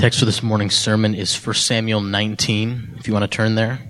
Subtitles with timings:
[0.00, 3.80] Text for this morning's sermon is 1 Samuel 19, if you want to turn there.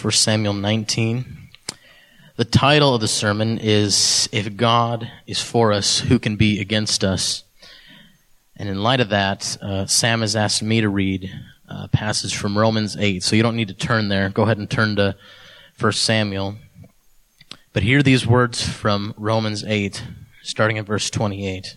[0.00, 1.50] 1 Samuel 19.
[2.36, 7.04] The title of the sermon is If God is for us, who can be against
[7.04, 7.44] us?
[8.56, 11.30] And in light of that, uh, Sam has asked me to read
[11.68, 13.22] a passage from Romans 8.
[13.22, 14.30] So you don't need to turn there.
[14.30, 15.14] Go ahead and turn to
[15.78, 16.56] 1 Samuel.
[17.74, 20.02] But hear these words from Romans 8,
[20.42, 21.76] starting at verse 28.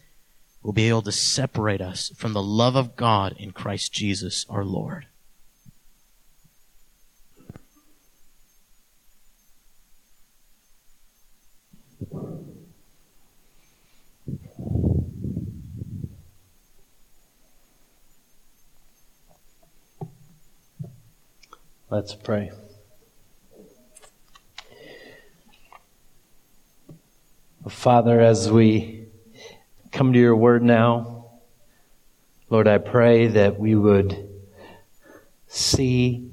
[0.63, 4.63] will be able to separate us from the love of God in Christ Jesus our
[4.63, 5.07] Lord.
[21.89, 22.51] Let's pray.
[27.67, 29.00] Father, as we
[29.91, 31.25] come to your word now,
[32.49, 34.29] Lord, I pray that we would
[35.47, 36.31] see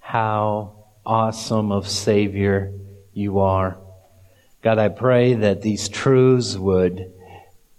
[0.00, 2.72] how awesome of Savior
[3.12, 3.78] you are.
[4.62, 7.12] God, I pray that these truths would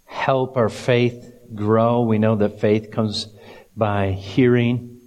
[0.06, 2.02] help our faith grow.
[2.02, 3.28] We know that faith comes
[3.76, 5.02] by hearing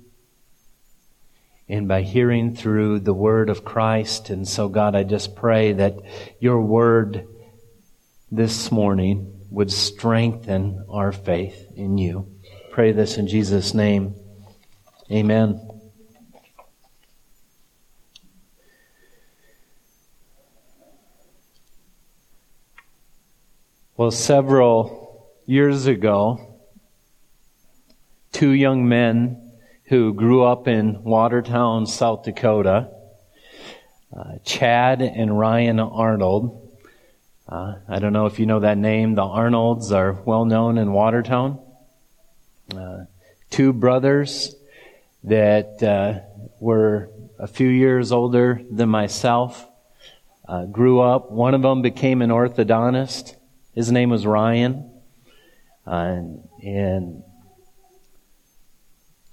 [1.69, 4.31] and by hearing through the word of Christ.
[4.31, 5.99] And so, God, I just pray that
[6.41, 7.27] your word
[8.31, 12.31] this morning would strengthen our faith in you.
[12.72, 14.15] Pray this in Jesus' name.
[15.11, 15.65] Amen.
[23.97, 26.60] Well, several years ago,
[28.33, 29.53] two young men
[29.87, 32.91] who grew up in Watertown, South Dakota,
[34.16, 36.68] uh, Chad and Ryan Arnold.
[37.48, 39.14] Uh, I don't know if you know that name.
[39.14, 41.59] The Arnolds are well known in Watertown.
[42.76, 43.04] Uh,
[43.48, 44.54] two brothers
[45.25, 46.20] that uh,
[46.60, 49.66] were a few years older than myself.
[50.47, 51.31] Uh, grew up.
[51.31, 53.36] One of them became an orthodontist.
[53.75, 54.91] His name was Ryan.
[55.86, 56.20] Uh,
[56.62, 57.22] and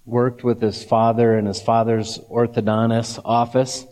[0.05, 3.85] worked with his father in his father's orthodontist office.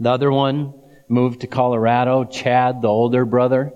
[0.00, 0.72] The other one
[1.08, 3.72] moved to Colorado, Chad, the older brother.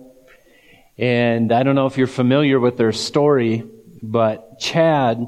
[0.96, 3.64] And I don't know if you're familiar with their story,
[4.02, 5.26] but Chad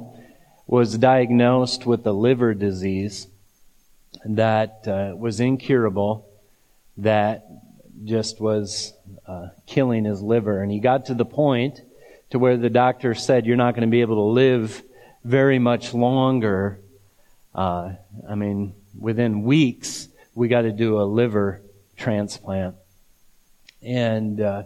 [0.66, 3.27] was diagnosed with a liver disease
[4.25, 6.28] that uh, was incurable,
[6.97, 7.47] that
[8.05, 8.93] just was
[9.27, 10.62] uh, killing his liver.
[10.62, 11.81] And he got to the point
[12.31, 14.82] to where the doctor said, You're not going to be able to live
[15.25, 16.81] very much longer.
[17.55, 17.93] Uh,
[18.29, 21.62] I mean, within weeks, we got to do a liver
[22.00, 22.75] transplant.
[23.82, 24.64] And uh,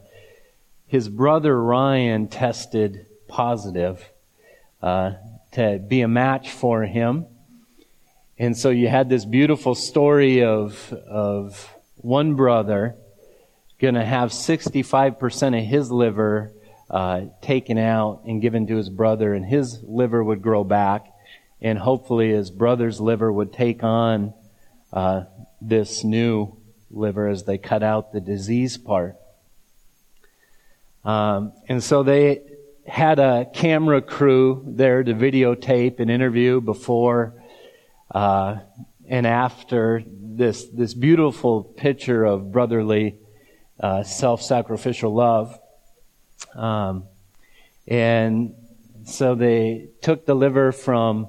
[0.86, 4.08] his brother Ryan tested positive
[4.80, 5.14] uh,
[5.52, 7.26] to be a match for him.
[8.38, 12.96] And so you had this beautiful story of, of one brother
[13.80, 16.52] going to have 65% of his liver
[16.90, 21.06] uh, taken out and given to his brother, and his liver would grow back,
[21.60, 24.32] and hopefully his brother's liver would take on
[24.92, 25.24] uh,
[25.60, 26.56] this new
[26.94, 29.16] liver as they cut out the disease part.
[31.04, 32.42] Um, and so they
[32.86, 37.34] had a camera crew there to videotape an interview before
[38.10, 38.58] uh,
[39.08, 43.16] and after this this beautiful picture of brotherly
[43.80, 45.58] uh, self-sacrificial love.
[46.54, 47.04] Um,
[47.86, 48.54] and
[49.04, 51.28] so they took the liver from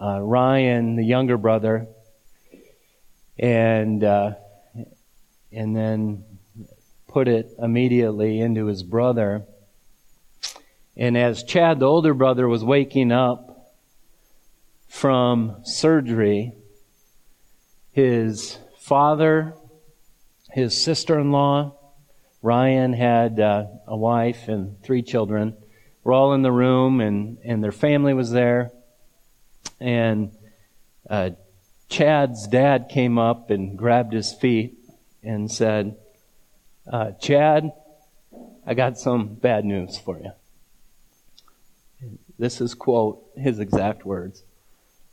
[0.00, 1.88] uh, Ryan, the younger brother,
[3.38, 4.34] and uh,
[5.52, 6.24] and then
[7.08, 9.44] put it immediately into his brother.
[10.96, 13.74] And as Chad, the older brother, was waking up
[14.88, 16.52] from surgery,
[17.92, 19.54] his father,
[20.50, 21.74] his sister-in-law,
[22.42, 25.56] Ryan had uh, a wife and three children.
[26.02, 28.72] We're all in the room, and, and their family was there.
[29.80, 30.32] And
[31.08, 31.30] uh,
[31.88, 34.81] Chad's dad came up and grabbed his feet
[35.22, 35.96] and said,
[36.90, 37.72] uh, Chad,
[38.66, 40.32] I got some bad news for you.
[42.38, 44.42] This is quote his exact words.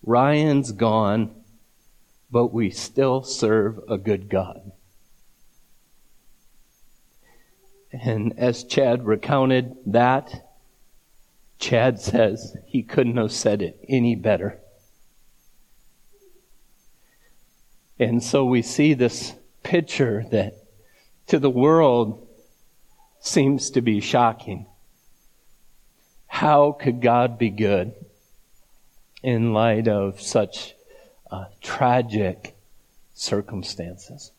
[0.03, 1.31] Ryan's gone,
[2.31, 4.71] but we still serve a good God.
[7.91, 10.47] And as Chad recounted that,
[11.59, 14.59] Chad says he couldn't have said it any better.
[17.99, 19.33] And so we see this
[19.69, 20.55] picture that
[21.27, 22.27] to the world
[23.19, 24.65] seems to be shocking.
[26.25, 27.93] How could God be good
[29.21, 30.73] in light of such
[31.29, 32.55] uh, tragic
[33.13, 34.31] circumstances?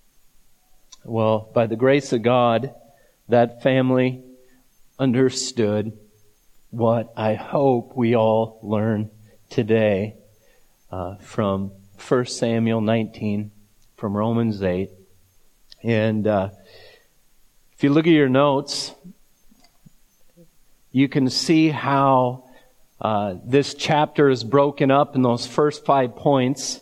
[1.05, 2.75] Well, by the grace of God,
[3.29, 4.25] that family
[4.99, 5.97] understood
[6.71, 9.11] what I hope we all learn
[9.49, 10.17] today
[10.91, 11.71] uh, from
[12.09, 13.53] 1 Samuel 19,
[13.95, 14.91] from Romans 8.
[15.83, 16.51] And uh,
[17.73, 18.93] if you look at your notes,
[20.93, 22.45] you can see how
[23.01, 26.81] uh, this chapter is broken up in those first five points.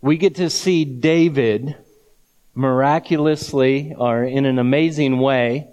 [0.00, 1.76] We get to see David
[2.54, 5.68] miraculously or in an amazing way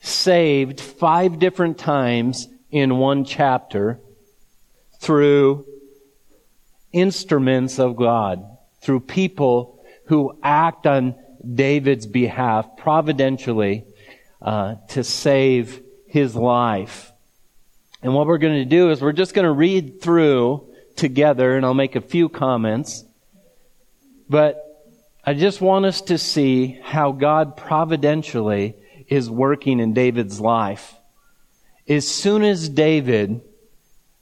[0.00, 4.00] saved five different times in one chapter
[4.98, 5.66] through
[6.92, 8.44] instruments of God,
[8.80, 13.84] through people who act on David's behalf providentially
[14.42, 17.12] uh, to save his life.
[18.02, 20.66] And what we're going to do is we're just going to read through
[20.96, 23.04] together, and I'll make a few comments.
[24.28, 24.64] But
[25.24, 28.76] I just want us to see how God providentially
[29.08, 30.94] is working in David's life.
[31.88, 33.42] As soon as David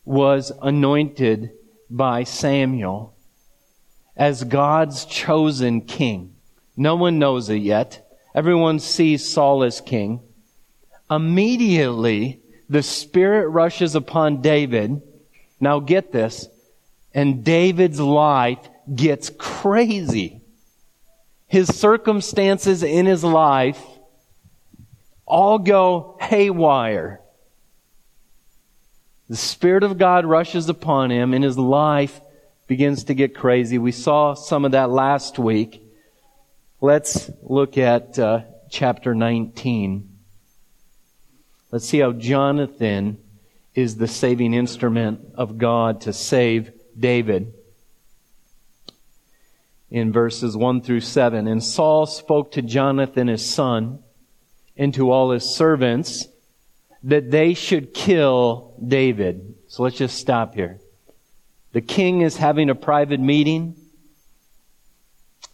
[0.04, 1.50] was anointed
[1.90, 3.14] by Samuel
[4.16, 6.34] as God's chosen king,
[6.78, 8.08] no one knows it yet.
[8.34, 10.20] Everyone sees Saul as king.
[11.10, 15.02] Immediately, the Spirit rushes upon David.
[15.60, 16.48] Now get this.
[17.12, 18.60] And David's life
[18.94, 20.42] gets crazy
[21.48, 23.82] his circumstances in his life
[25.26, 27.20] all go haywire.
[29.28, 32.20] The Spirit of God rushes upon him and his life
[32.66, 33.78] begins to get crazy.
[33.78, 35.82] We saw some of that last week.
[36.80, 40.16] Let's look at uh, chapter 19.
[41.72, 43.18] Let's see how Jonathan
[43.74, 47.52] is the saving instrument of God to save David
[49.90, 51.48] in verses 1 through 7.
[51.48, 53.98] And Saul spoke to Jonathan his son
[54.76, 56.28] and to all his servants
[57.02, 59.56] that they should kill David.
[59.66, 60.78] So let's just stop here.
[61.72, 63.74] The king is having a private meeting.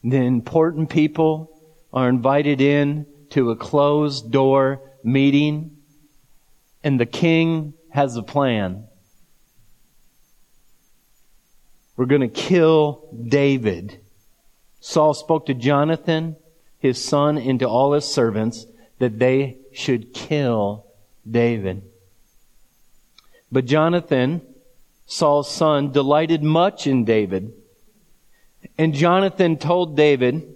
[0.05, 1.51] The important people
[1.91, 5.79] are invited in to a closed door meeting.
[6.83, 8.85] And the king has a plan.
[11.97, 13.99] We're going to kill David.
[14.81, 16.37] Saul spoke to Jonathan,
[16.79, 18.67] his son, and to all his servants
[18.99, 20.85] that they should kill
[21.29, 21.83] David.
[23.51, 24.43] But Jonathan,
[25.07, 27.55] Saul's son, delighted much in David.
[28.77, 30.55] And Jonathan told David,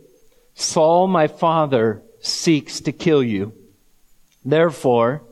[0.55, 3.53] Saul, my father, seeks to kill you.
[4.45, 5.23] Therefore,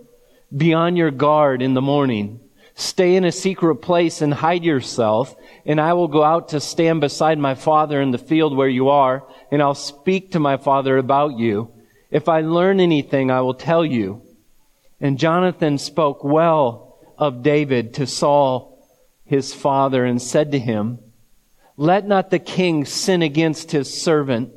[0.57, 2.41] be on your guard in the morning.
[2.75, 7.01] Stay in a secret place and hide yourself, and I will go out to stand
[7.01, 10.99] beside my father in the field where you are, and I'll speak to my father
[10.99, 11.73] about you.
[12.11, 14.23] If I learn anything, I will tell you.
[15.01, 18.79] And Jonathan spoke well of David to Saul,
[19.25, 20.99] his father, and said to him,
[21.77, 24.53] Let not the king sin against his servant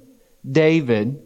[0.50, 1.22] David,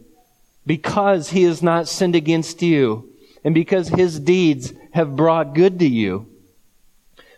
[0.66, 3.10] because he has not sinned against you
[3.44, 6.28] and because his deeds have brought good to you.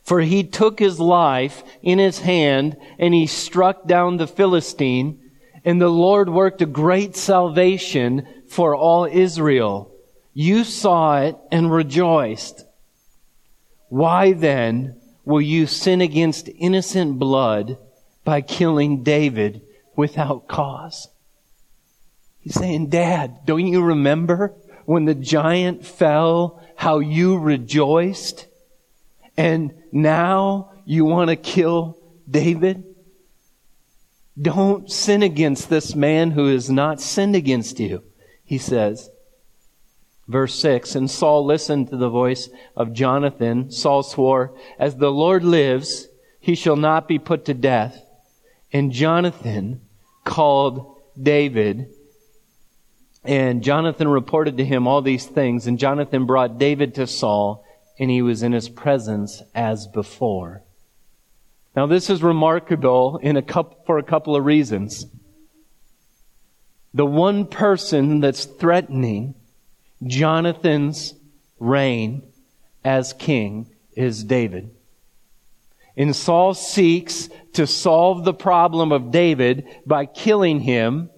[0.03, 5.19] For he took his life in his hand and he struck down the Philistine
[5.63, 9.91] and the Lord worked a great salvation for all Israel.
[10.33, 12.63] You saw it and rejoiced.
[13.89, 17.79] Why then will you sin against innocent blood
[18.25, 19.61] by killing David
[19.95, 21.07] without cause?
[22.41, 24.53] He's saying, Dad, don't you remember
[24.85, 28.47] when the giant fell, how you rejoiced?
[29.37, 31.97] And now you want to kill
[32.29, 32.83] David?
[34.39, 38.03] Don't sin against this man who has not sinned against you,
[38.43, 39.09] he says.
[40.27, 43.71] Verse 6 And Saul listened to the voice of Jonathan.
[43.71, 46.07] Saul swore, As the Lord lives,
[46.39, 48.04] he shall not be put to death.
[48.71, 49.81] And Jonathan
[50.23, 51.87] called David.
[53.23, 55.67] And Jonathan reported to him all these things.
[55.67, 57.65] And Jonathan brought David to Saul,
[57.97, 60.63] and he was in his presence as before.
[61.75, 65.05] Now, this is remarkable in a couple, for a couple of reasons.
[66.93, 69.35] The one person that's threatening
[70.05, 71.13] Jonathan's
[71.59, 72.23] reign
[72.83, 74.74] as king is David.
[75.97, 81.09] And Saul seeks to solve the problem of David by killing him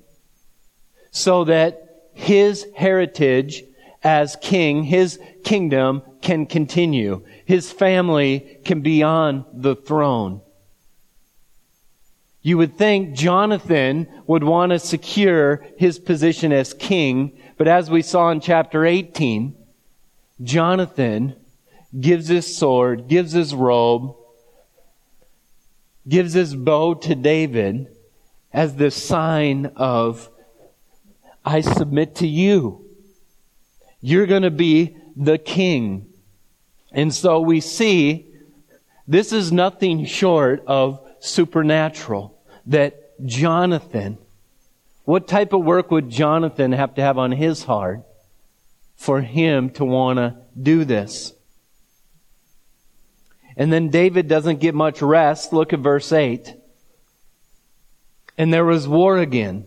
[1.11, 3.63] so that his heritage
[4.03, 7.25] as king, his kingdom can continue.
[7.45, 10.41] His family can be on the throne.
[12.41, 18.01] You would think Jonathan would want to secure his position as king, but as we
[18.01, 19.55] saw in chapter 18,
[20.41, 21.35] Jonathan
[21.99, 24.15] gives his sword, gives his robe,
[26.07, 27.87] gives his bow to David
[28.53, 30.29] as the sign of,
[31.43, 32.85] I submit to you.
[34.01, 36.07] You're going to be the king.
[36.91, 38.27] And so we see
[39.07, 42.37] this is nothing short of supernatural
[42.67, 44.17] that Jonathan,
[45.05, 48.01] what type of work would Jonathan have to have on his heart
[48.95, 51.33] for him to want to do this?
[53.57, 55.51] And then David doesn't get much rest.
[55.51, 56.53] Look at verse 8.
[58.37, 59.65] And there was war again.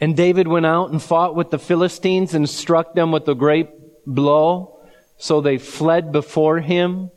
[0.00, 3.68] And David went out and fought with the Philistines and struck them with a great
[4.04, 4.80] blow.
[5.18, 7.12] So they fled before him.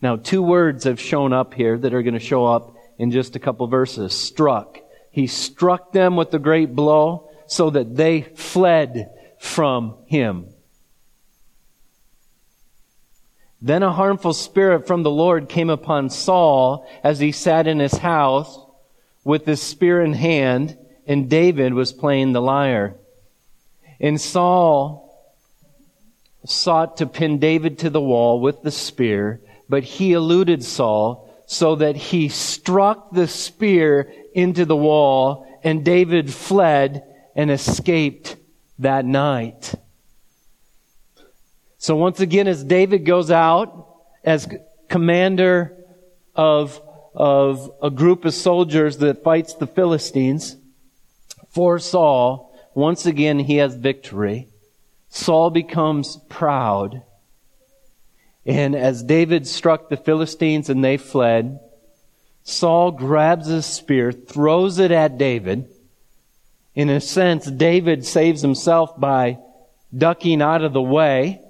[0.00, 3.36] Now, two words have shown up here that are going to show up in just
[3.36, 4.14] a couple verses.
[4.14, 4.78] Struck.
[5.10, 10.48] He struck them with a great blow so that they fled from him.
[13.60, 17.94] Then a harmful spirit from the Lord came upon Saul as he sat in his
[17.94, 18.58] house
[19.24, 22.94] with his spear in hand, and David was playing the lyre.
[23.98, 25.02] And Saul
[26.44, 31.76] sought to pin David to the wall with the spear, but he eluded Saul so
[31.76, 37.02] that he struck the spear into the wall and David fled
[37.34, 38.36] and escaped
[38.78, 39.74] that night.
[41.86, 43.86] So once again, as David goes out
[44.24, 44.48] as
[44.88, 45.76] commander
[46.34, 46.80] of,
[47.14, 50.56] of a group of soldiers that fights the Philistines
[51.50, 54.48] for Saul, once again he has victory.
[55.10, 57.04] Saul becomes proud
[58.44, 61.60] and as David struck the Philistines and they fled,
[62.42, 65.68] Saul grabs his spear, throws it at David.
[66.74, 69.38] In a sense, David saves himself by
[69.96, 71.42] ducking out of the way,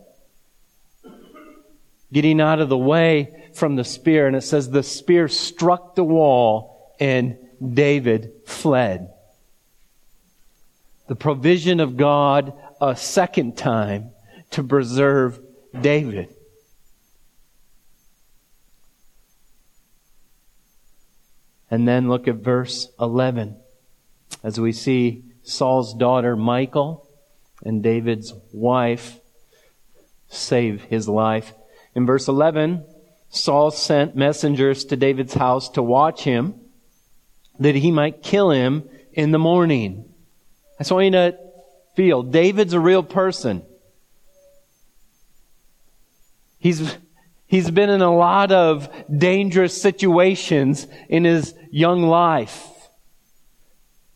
[2.13, 4.27] getting out of the way from the spear.
[4.27, 7.37] And it says the spear struck the wall and
[7.75, 9.13] David fled.
[11.09, 14.11] The provision of God a second time
[14.51, 15.41] to preserve
[15.81, 16.35] David.
[21.71, 23.57] And then look at verse 11
[24.43, 27.09] as we see Saul's daughter Michal
[27.65, 29.21] and David's wife
[30.29, 31.53] save his life.
[31.97, 32.85] In verse 11,
[33.31, 36.55] Saul sent messengers to David's house to watch him
[37.59, 40.05] that he might kill him in the morning.
[40.79, 41.39] I just want you to
[41.97, 43.63] feel David's a real person.
[46.59, 46.97] He's
[47.49, 52.67] He's been in a lot of dangerous situations in his young life.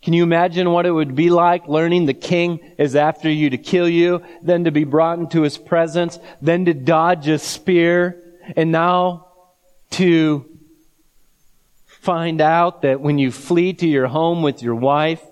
[0.02, 3.58] Can you imagine what it would be like learning the king is after you to
[3.58, 8.22] kill you, then to be brought into his presence, then to dodge a spear,
[8.56, 9.26] and now
[9.90, 10.46] to
[11.86, 15.22] find out that when you flee to your home with your wife,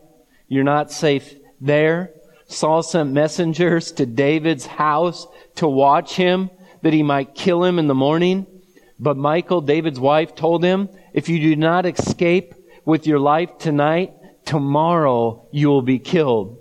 [0.49, 2.13] you're not safe there?
[2.47, 6.51] Saul sent messengers to David's house to watch him,
[6.83, 8.47] that he might kill him in the morning.
[8.99, 14.13] But Michal, David's wife, told him, if you do not escape with your life tonight,
[14.49, 16.57] tomorrow you will be killed.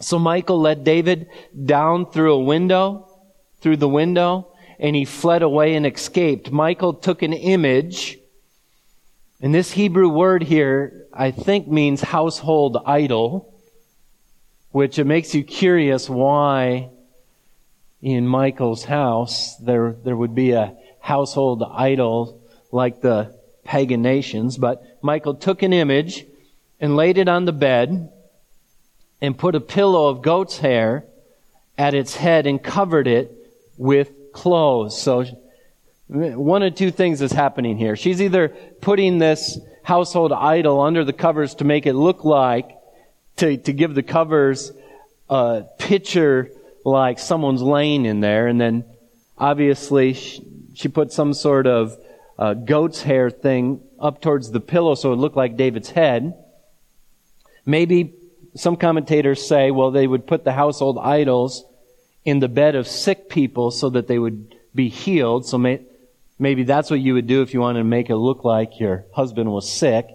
[0.00, 1.28] So Michal led David
[1.64, 3.08] down through a window,
[3.60, 6.52] through the window, and he fled away and escaped.
[6.52, 8.16] Michal took an image,
[9.40, 13.52] and this Hebrew word here, I think means household idol,
[14.70, 16.90] which it makes you curious why
[18.02, 24.56] in Michal's house there, there would be a household idol like the pagan nations.
[24.58, 26.26] But Michal took an image
[26.80, 28.10] and laid it on the bed
[29.20, 31.04] and put a pillow of goat's hair
[31.78, 33.32] at its head and covered it
[33.76, 35.00] with clothes.
[35.00, 35.24] So
[36.08, 37.96] one of two things is happening here.
[37.96, 38.48] She's either
[38.80, 42.76] putting this household idol under the covers to make it look like,
[43.36, 44.72] to, to give the covers
[45.28, 46.50] a picture
[46.84, 48.84] like someone's laying in there, and then
[49.38, 51.96] obviously she, she put some sort of
[52.38, 56.34] uh, goat's hair thing up towards the pillow so it looked like David's head.
[57.66, 58.14] Maybe
[58.56, 61.64] some commentators say, well, they would put the household idols
[62.24, 65.46] in the bed of sick people so that they would be healed.
[65.46, 65.80] So may,
[66.38, 69.04] maybe that's what you would do if you wanted to make it look like your
[69.12, 70.08] husband was sick.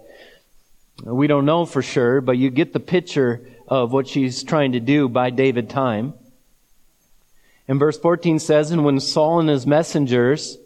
[1.03, 4.79] We don't know for sure, but you get the picture of what she's trying to
[4.79, 6.13] do by David time.
[7.67, 10.57] And verse 14 says, And when Saul and his messengers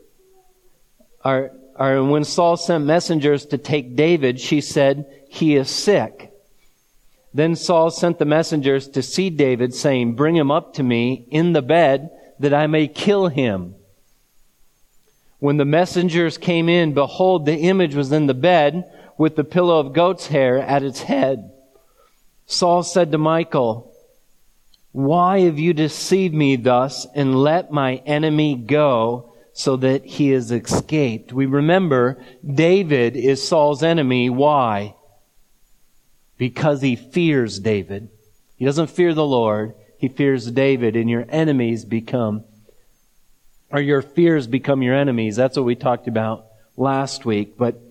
[1.23, 6.32] are, are when Saul sent messengers to take David, she said, He is sick.
[7.33, 11.53] Then Saul sent the messengers to see David, saying, Bring him up to me in
[11.53, 13.75] the bed, that I may kill him.
[15.39, 19.79] When the messengers came in, behold, the image was in the bed, with the pillow
[19.79, 21.51] of goat's hair at its head.
[22.45, 23.93] Saul said to Michal,
[24.91, 30.51] Why have you deceived me thus, and let my enemy go, so that he has
[30.51, 31.33] escaped?
[31.33, 34.29] We remember David is Saul's enemy.
[34.29, 34.95] Why?
[36.37, 38.09] Because he fears David.
[38.57, 42.43] He doesn't fear the Lord, he fears David, and your enemies become,
[43.71, 45.35] or your fears become your enemies.
[45.35, 46.45] That's what we talked about
[46.77, 47.57] last week.
[47.57, 47.81] But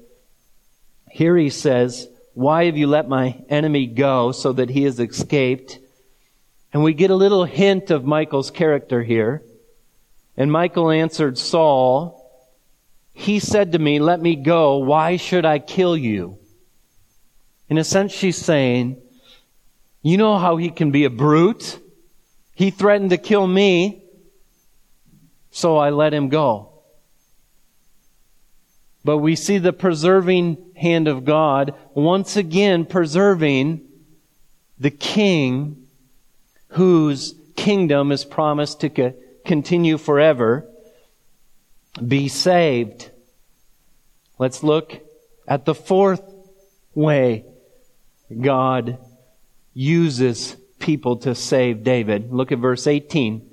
[1.11, 5.79] here he says, Why have you let my enemy go so that he has escaped?
[6.73, 9.43] And we get a little hint of Michal's character here.
[10.37, 12.49] And Michal answered Saul,
[13.13, 14.79] He said to me, Let me go.
[14.79, 16.39] Why should I kill you?
[17.73, 19.01] In a sense, she's saying,
[20.03, 21.81] you know how he can be a brute?
[22.55, 24.05] He threatened to kill me,
[25.51, 26.83] so I let him go.
[29.07, 33.89] But we see the preserving hand of God once again preserving
[34.79, 35.87] the king
[36.73, 39.15] whose kingdom is promised to co-
[39.47, 40.69] continue forever
[42.07, 43.11] be saved.
[44.39, 45.01] Let's look
[45.49, 46.23] at the fourth
[46.95, 47.47] way
[48.41, 48.99] God
[49.75, 52.33] uses people to save David.
[52.33, 53.49] Look at verse 18.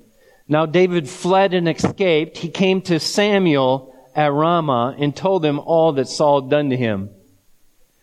[0.47, 2.37] Now David fled and escaped.
[2.37, 6.77] He came to Samuel at Ramah and told him all that Saul had done to
[6.77, 7.09] him.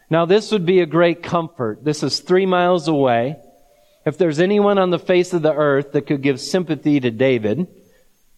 [0.08, 1.84] Now this would be a great comfort.
[1.84, 3.36] This is three miles away.
[4.04, 7.66] If there's anyone on the face of the earth that could give sympathy to David,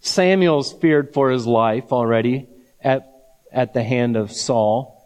[0.01, 2.49] Samuel's feared for his life already
[2.81, 3.07] at,
[3.53, 4.98] at the hand of Saul.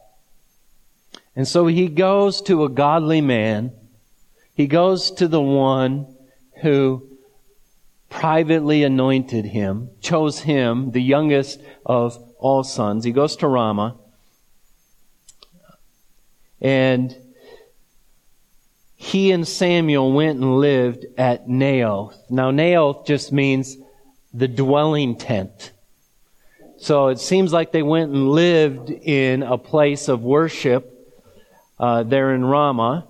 [1.34, 3.72] And so he goes to a godly man.
[4.54, 6.14] He goes to the one
[6.60, 7.08] who
[8.10, 13.04] privately anointed him, chose him, the youngest of all sons.
[13.04, 13.96] He goes to Ramah.
[16.60, 17.16] And
[18.96, 22.14] he and Samuel went and lived at Naioth.
[22.30, 23.76] Now, Naioth just means
[24.32, 25.72] the dwelling tent.
[26.76, 30.91] So it seems like they went and lived in a place of worship
[31.82, 33.08] uh, there in Ramah.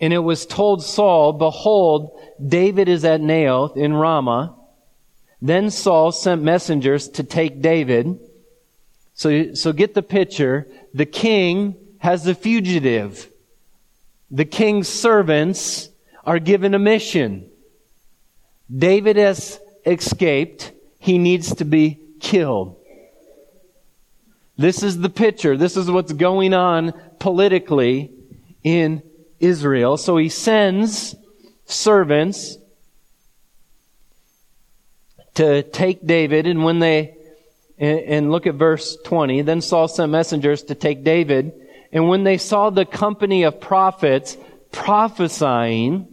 [0.00, 4.54] And it was told Saul, Behold, David is at Naioth in Ramah.
[5.42, 8.18] Then Saul sent messengers to take David.
[9.14, 10.68] So, so get the picture.
[10.94, 13.28] The king has the fugitive.
[14.30, 15.88] The king's servants
[16.24, 17.50] are given a mission.
[18.74, 20.72] David has escaped.
[20.98, 22.76] He needs to be killed.
[24.56, 25.56] This is the picture.
[25.56, 28.10] This is what's going on politically
[28.64, 29.02] in
[29.38, 29.96] Israel.
[29.96, 31.14] So he sends
[31.66, 32.56] servants
[35.34, 37.14] to take David, and when they,
[37.78, 41.52] and look at verse 20, then Saul sent messengers to take David,
[41.92, 44.38] and when they saw the company of prophets
[44.72, 46.08] prophesying,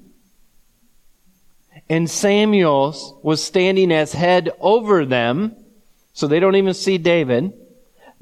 [1.90, 5.56] and Samuel was standing as head over them,
[6.12, 7.54] so they don't even see David.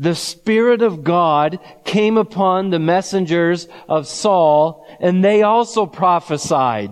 [0.01, 6.89] The Spirit of God came upon the messengers of Saul, and they also prophesied.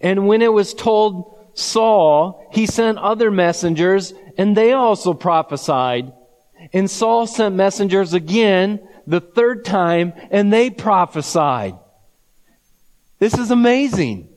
[0.00, 6.12] And when it was told Saul, he sent other messengers, and they also prophesied.
[6.72, 11.74] And Saul sent messengers again, the third time, and they prophesied.
[13.18, 14.28] This is amazing.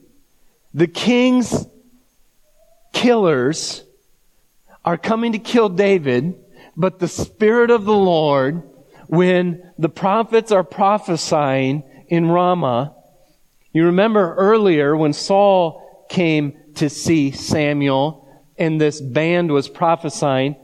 [0.73, 1.67] The king's
[2.91, 3.83] killers
[4.83, 6.39] are coming to kill David,
[6.75, 8.63] but the Spirit of the Lord,
[9.07, 12.95] when the prophets are prophesying in Ramah,
[13.71, 20.55] you remember earlier when Saul came to see Samuel and this band was prophesying,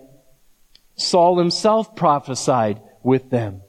[0.95, 3.62] Saul himself prophesied with them.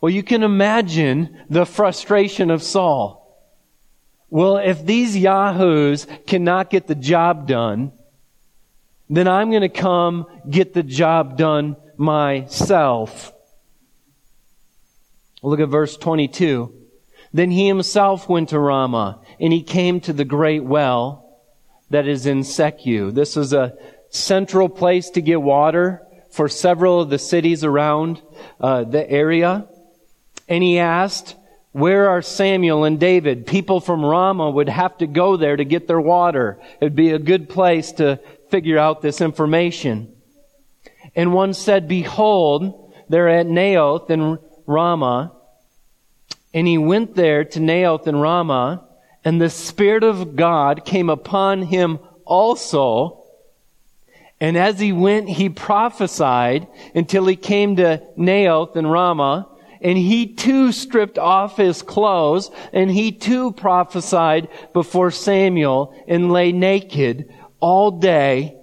[0.00, 3.22] Well, you can imagine the frustration of Saul.
[4.30, 7.92] Well, if these yahoos cannot get the job done,
[9.08, 13.32] then I'm going to come get the job done myself.
[15.42, 16.72] Look at verse 22.
[17.32, 21.40] Then he himself went to Ramah, and he came to the great well
[21.90, 23.12] that is in Secu.
[23.12, 23.74] This is a
[24.10, 28.20] central place to get water for several of the cities around
[28.60, 29.66] uh, the area.
[30.48, 31.34] And he asked,
[31.72, 33.46] where are Samuel and David?
[33.46, 36.60] People from Ramah would have to go there to get their water.
[36.80, 38.20] It'd be a good place to
[38.52, 40.14] figure out this information.
[41.16, 45.32] And one said, Behold, they're at Naioth and Ramah.
[46.52, 48.86] And he went there to Naioth and Ramah,
[49.24, 53.24] and the Spirit of God came upon him also.
[54.38, 59.48] And as he went, he prophesied until he came to Naioth and Ramah
[59.82, 66.52] and he too stripped off his clothes, and he too prophesied before Samuel and lay
[66.52, 67.28] naked
[67.62, 68.56] all day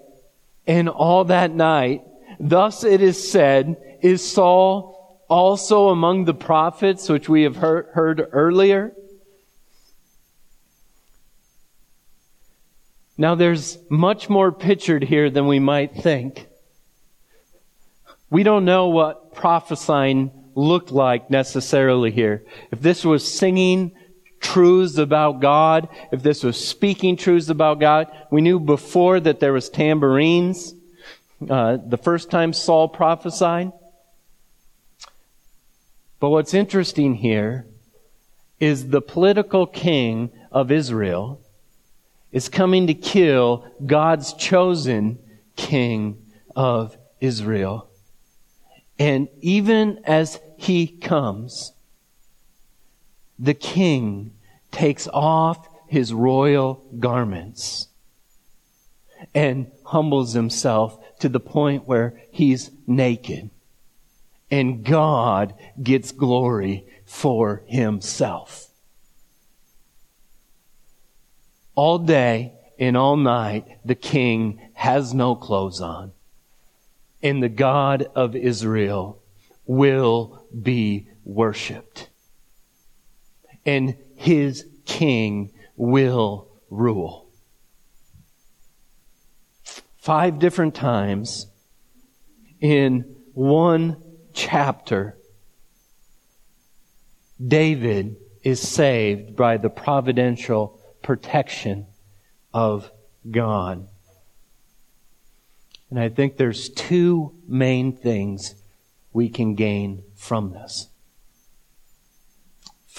[0.68, 2.04] and all that night.
[2.40, 8.28] Thus it is said, is Saul also among the prophets which we have heard, heard
[8.32, 8.94] earlier?
[13.18, 16.48] Now there's much more pictured here than we might think.
[18.30, 22.44] We don't know what prophesying looked like necessarily here.
[22.72, 23.94] If this was singing
[24.40, 29.54] truths about God, if this was speaking truths about God, we knew before that there
[29.54, 30.74] was tambourines.
[31.50, 33.72] Uh, the first time Saul prophesied.
[36.20, 37.66] But what's interesting here
[38.60, 41.42] is the political king of Israel
[42.32, 45.18] is coming to kill God's chosen
[45.56, 46.26] king
[46.56, 47.90] of Israel.
[48.98, 51.72] And even as he comes,
[53.40, 54.34] the king
[54.72, 57.88] takes off his royal garments
[59.34, 63.50] and humbles himself to the point where he's naked.
[64.52, 68.68] And God gets glory for himself.
[71.76, 76.12] All day and all night, the king has no clothes on.
[77.22, 79.22] And the God of Israel
[79.66, 82.09] will be worshiped.
[83.66, 87.30] And his king will rule.
[89.98, 91.48] Five different times
[92.60, 94.02] in one
[94.34, 95.18] chapter,
[97.46, 101.86] David is saved by the providential protection
[102.54, 102.92] of
[103.30, 103.88] God.
[105.90, 108.56] And I think there's two main things
[109.12, 110.88] we can gain from this.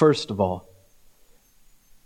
[0.01, 0.67] First of all,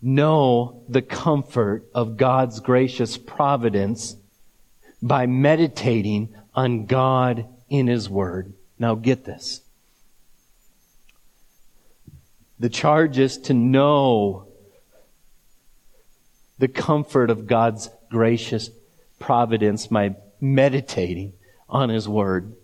[0.03, 4.17] know the comfort of God's gracious providence
[5.01, 8.53] by meditating on God in His Word.
[8.81, 9.61] Now get this.
[12.59, 14.49] The charge is to know
[16.59, 18.71] the comfort of God's gracious
[19.21, 21.35] providence by meditating
[21.69, 22.57] on His Word.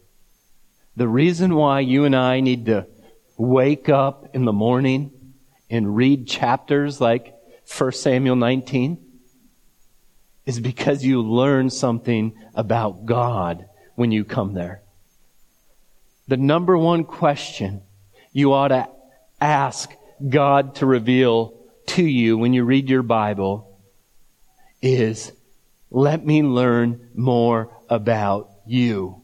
[0.97, 2.89] The reason why you and I need to
[3.37, 5.13] wake up in the morning
[5.71, 7.35] and read chapters like
[7.79, 8.99] 1 Samuel 19
[10.45, 14.83] is because you learn something about God when you come there.
[16.27, 17.83] The number one question
[18.33, 18.89] you ought to
[19.41, 19.91] ask
[20.29, 21.55] God to reveal
[21.87, 23.79] to you when you read your Bible
[24.83, 25.33] is,
[25.91, 29.23] let me learn more about you.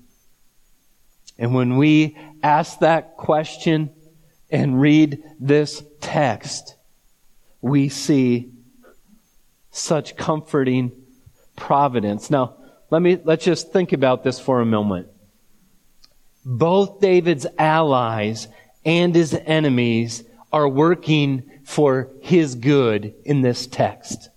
[1.38, 3.90] And when we ask that question
[4.50, 6.76] and read this text,
[7.60, 8.52] we see
[9.72, 10.92] such comforting
[11.56, 12.30] providence.
[12.30, 12.54] Now,
[12.90, 15.08] let me, let's just think about this for a moment.
[16.44, 18.46] Both David's allies
[18.84, 24.30] and his enemies are working for his good in this text.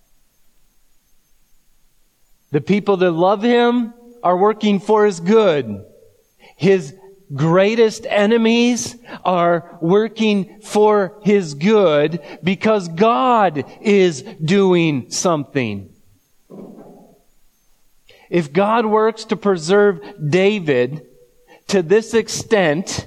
[2.50, 5.84] The people that love him are working for his good.
[6.56, 6.96] His
[7.34, 15.92] greatest enemies are working for his good because God is doing something.
[18.28, 21.06] If God works to preserve David
[21.68, 23.06] to this extent,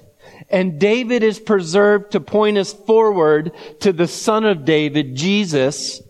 [0.49, 6.01] and David is preserved to point us forward to the son of David, Jesus,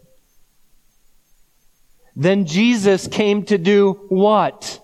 [2.16, 4.80] then Jesus came to do what?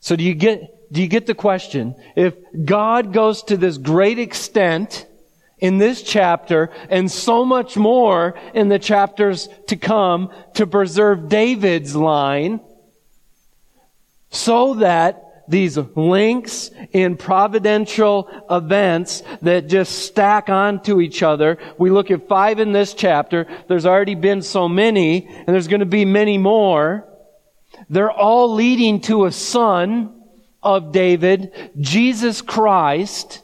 [0.00, 1.94] So do you get, do you get the question?
[2.14, 5.06] If God goes to this great extent
[5.58, 11.96] in this chapter and so much more in the chapters to come to preserve David's
[11.96, 12.60] line
[14.30, 21.58] so that these links in providential events that just stack onto each other.
[21.78, 23.46] We look at five in this chapter.
[23.68, 27.06] There's already been so many, and there's going to be many more.
[27.88, 30.15] They're all leading to a son
[30.66, 33.40] of David, Jesus Christ.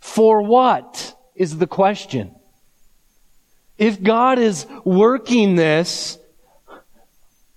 [0.00, 2.34] For what is the question?
[3.78, 6.18] If God is working this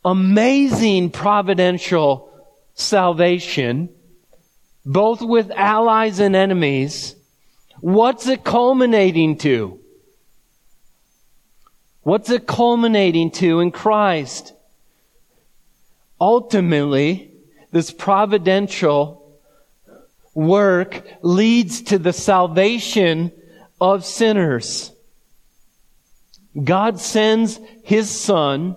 [0.06, 2.32] amazing providential
[2.74, 3.90] salvation,
[4.86, 7.16] both with allies and enemies,
[7.82, 9.78] what's it culminating to?
[12.04, 14.54] What's it culminating to in Christ?
[16.20, 17.31] Ultimately,
[17.72, 19.40] this providential
[20.34, 23.32] work leads to the salvation
[23.80, 24.92] of sinners.
[26.62, 28.76] God sends His Son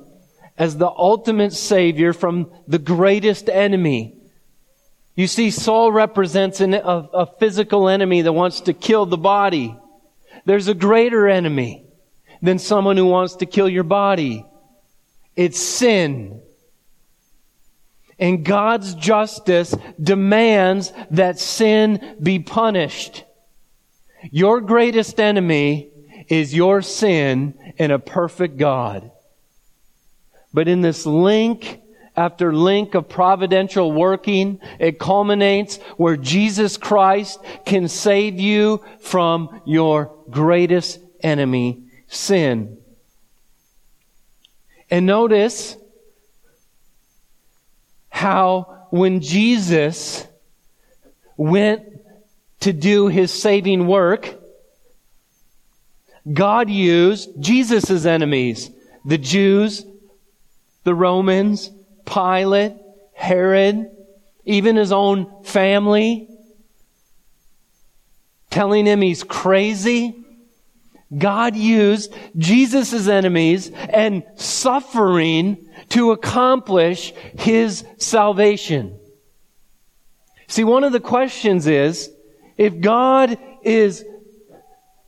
[0.56, 4.16] as the ultimate Savior from the greatest enemy.
[5.16, 9.76] You see, Saul represents an, a, a physical enemy that wants to kill the body.
[10.44, 11.84] There's a greater enemy
[12.42, 14.44] than someone who wants to kill your body.
[15.36, 16.42] It's sin.
[18.18, 23.24] And God's justice demands that sin be punished.
[24.30, 25.88] Your greatest enemy
[26.28, 29.10] is your sin and a perfect God.
[30.52, 31.82] But in this link
[32.16, 40.14] after link of providential working, it culminates where Jesus Christ can save you from your
[40.30, 42.78] greatest enemy, sin.
[44.90, 45.76] And notice
[48.14, 50.24] how when Jesus
[51.36, 51.82] went
[52.60, 54.38] to do his saving work,
[56.32, 58.70] God used Jesus' enemies,
[59.04, 59.84] the Jews,
[60.84, 61.72] the Romans,
[62.06, 62.74] Pilate,
[63.14, 63.90] Herod,
[64.44, 66.28] even his own family,
[68.48, 70.24] telling him he's crazy.
[71.18, 78.98] God used Jesus' enemies and suffering to accomplish his salvation.
[80.48, 82.10] See, one of the questions is,
[82.56, 84.04] if God is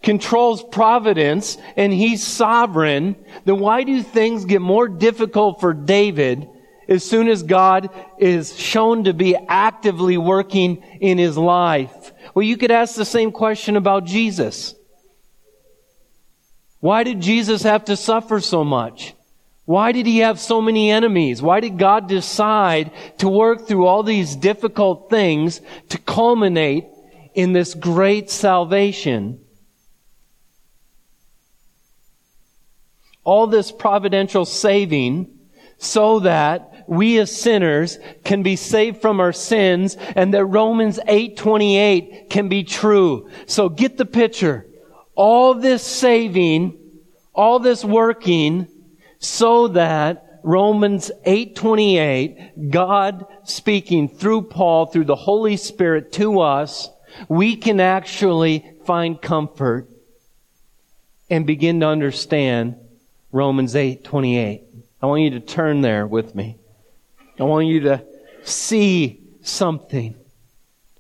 [0.02, 6.48] controls providence and he's sovereign, then why do things get more difficult for David
[6.88, 12.12] as soon as God is shown to be actively working in his life?
[12.35, 14.76] Well, you could ask the same question about Jesus.
[16.79, 19.15] Why did Jesus have to suffer so much?
[19.66, 21.42] Why did he have so many enemies?
[21.42, 26.87] Why did God decide to work through all these difficult things to culminate
[27.35, 29.40] in this great salvation?
[33.24, 35.37] All this providential saving
[35.79, 42.31] so that we as sinners can be saved from our sins and that Romans 8:28
[42.31, 43.29] can be true.
[43.46, 44.64] So get the picture.
[45.16, 46.79] All this saving,
[47.35, 48.68] all this working
[49.18, 56.88] so that Romans 8:28, God speaking through Paul through the Holy Spirit to us,
[57.29, 59.88] we can actually find comfort
[61.29, 62.76] and begin to understand
[63.33, 64.62] Romans 8:28.
[65.02, 66.57] I want you to turn there with me.
[67.38, 68.05] I want you to
[68.44, 70.14] see something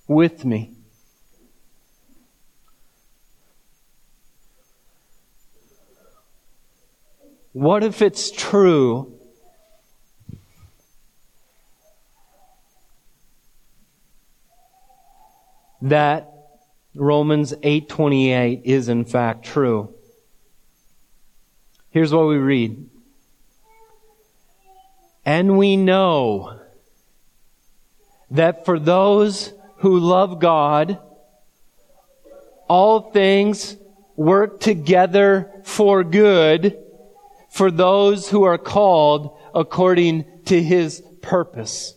[0.06, 0.75] with me.
[7.56, 9.18] What if it's true
[15.80, 16.30] that
[16.94, 19.94] Romans 8:28 is in fact true?
[21.88, 22.90] Here's what we read.
[25.24, 26.60] And we know
[28.32, 30.98] that for those who love God,
[32.68, 33.78] all things
[34.14, 36.82] work together for good
[37.56, 41.94] for those who are called according to his purpose.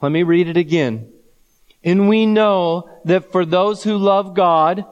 [0.00, 1.12] Let me read it again.
[1.84, 4.86] And we know that for those who love God,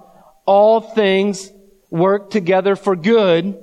[0.44, 1.50] all things
[1.88, 3.56] work together for good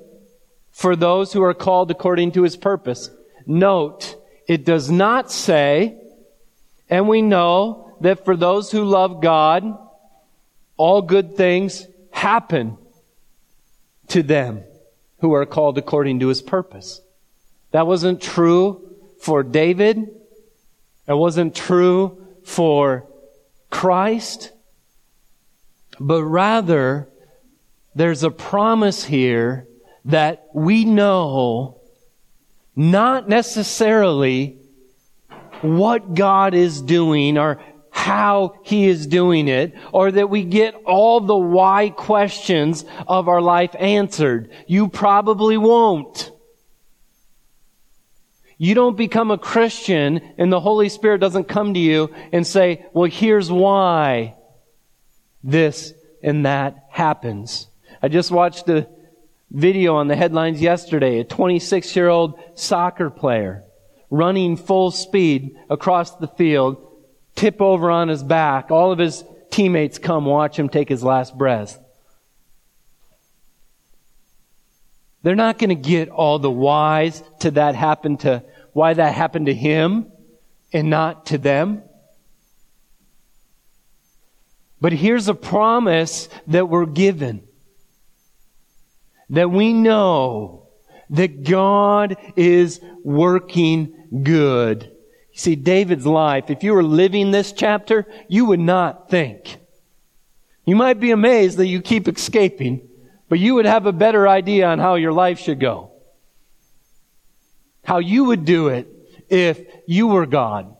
[0.72, 3.12] for those who are called according to his purpose.
[3.46, 4.16] Note,
[4.48, 5.96] it does not say,
[6.90, 9.78] and we know that for those who love God,
[10.76, 12.80] all good things happen
[14.08, 14.64] to them
[15.24, 17.00] who are called according to his purpose.
[17.72, 20.00] That wasn't true for David.
[21.08, 23.08] It wasn't true for
[23.70, 24.52] Christ.
[25.98, 27.08] But rather,
[27.96, 29.66] there's a promise here
[30.04, 31.80] that we know
[32.76, 34.58] not necessarily
[35.62, 37.64] what God is doing or
[38.04, 43.42] how He is doing it, or that we get all the why questions of our
[43.42, 44.52] life answered.
[44.68, 46.32] You probably won't.
[48.58, 52.86] You don't become a Christian and the Holy Spirit doesn't come to you and say,
[52.94, 54.36] well, here's why
[55.42, 57.68] this and that happens.
[58.02, 58.88] I just watched a
[59.50, 61.20] video on the headlines yesterday.
[61.20, 63.63] A 26 year old soccer player
[64.10, 66.78] running full speed across the field,
[67.36, 68.72] tip over on his back.
[68.72, 71.80] All of his teammates come watch him take his last breath.
[75.22, 78.43] They're not going to get all the whys to that happen to
[78.74, 80.12] why that happened to him
[80.74, 81.84] and not to them.
[84.82, 87.48] But here's a promise that we're given
[89.30, 90.67] that we know
[91.12, 94.93] that God is working good.
[95.34, 99.58] You see, David's life, if you were living this chapter, you would not think.
[100.63, 102.88] You might be amazed that you keep escaping,
[103.30, 105.91] but you would have a better idea on how your life should go.
[107.84, 108.88] How you would do it
[109.28, 110.78] if you were God.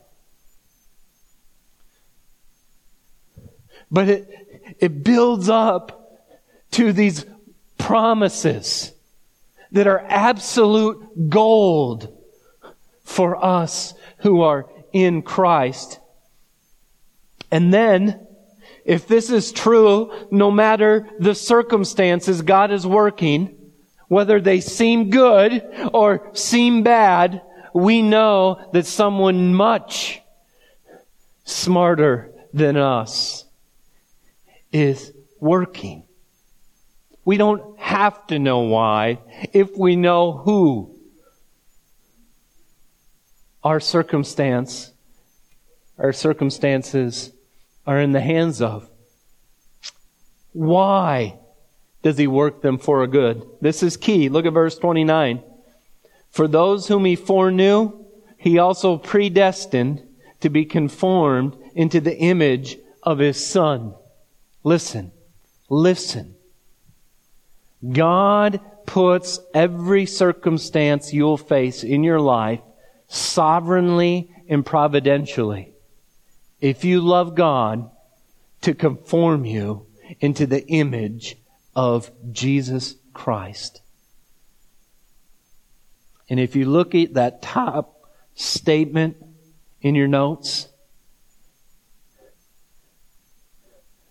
[3.90, 6.30] But it, it builds up
[6.72, 7.26] to these
[7.80, 8.92] promises
[9.72, 12.16] that are absolute gold
[13.04, 16.00] for us who are in Christ.
[17.52, 18.26] And then,
[18.84, 23.56] if this is true, no matter the circumstances God is working,
[24.08, 27.42] whether they seem good or seem bad,
[27.74, 30.22] we know that someone much
[31.44, 33.46] smarter than us
[34.72, 36.04] is working.
[37.26, 39.20] We don't have to know why
[39.54, 40.93] if we know who.
[43.64, 44.92] Our circumstance,
[45.98, 47.32] our circumstances
[47.88, 48.90] are in the hands of.
[50.52, 51.38] Why
[52.02, 53.44] does he work them for a good?
[53.62, 54.28] This is key.
[54.28, 55.42] Look at verse 29.
[56.30, 58.06] For those whom he foreknew,
[58.38, 60.04] he also predestined
[60.42, 63.94] to be conformed into the image of his son.
[64.64, 65.12] Listen,
[65.70, 66.36] listen.
[67.90, 72.60] God puts every circumstance you'll face in your life
[73.14, 75.74] sovereignly and providentially.
[76.60, 77.90] If you love God,
[78.62, 79.86] to conform you
[80.22, 81.36] into the image
[81.76, 83.82] of Jesus Christ.
[86.30, 89.18] And if you look at that top statement
[89.82, 90.70] in your notes,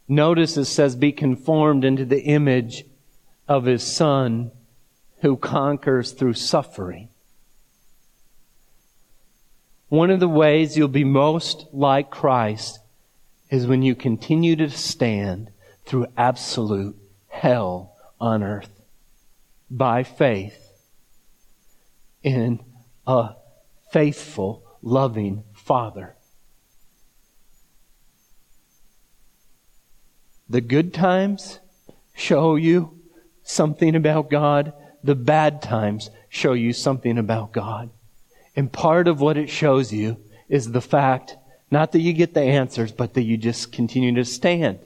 [0.07, 2.85] notice it says, be conformed into the image
[3.49, 4.51] of his son
[5.23, 7.09] who conquers through suffering.
[9.93, 12.79] One of the ways you'll be most like Christ
[13.51, 15.51] is when you continue to stand
[15.85, 16.97] through absolute
[17.29, 18.71] hell on earth
[19.71, 20.73] by faith
[22.23, 22.61] in
[23.07, 23.35] a
[23.93, 26.17] faithful, loving Father.
[30.49, 31.61] The good times
[32.15, 32.99] show you
[33.43, 34.73] something about God,
[35.05, 37.91] the bad times show you something about God.
[38.55, 41.37] And part of what it shows you is the fact,
[41.71, 44.81] not that you get the answers, but that you just continue to stand.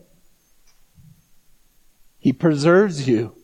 [2.19, 3.35] He preserves you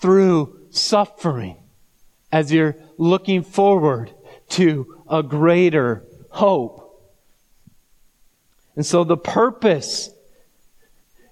[0.00, 1.56] through suffering
[2.32, 4.12] as you're looking forward
[4.50, 6.82] to a greater hope.
[8.74, 10.10] And so the purpose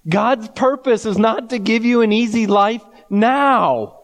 [0.07, 3.94] God's purpose is not to give you an easy life now.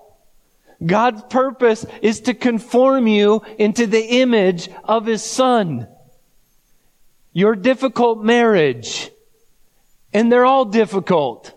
[0.85, 5.87] God's purpose is to conform you into the image of His Son.
[7.33, 9.11] Your difficult marriage,
[10.13, 11.53] and they're all difficult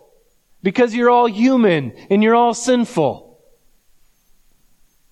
[0.62, 3.40] because you're all human and you're all sinful.